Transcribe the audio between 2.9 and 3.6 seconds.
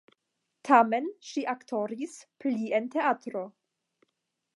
teatro.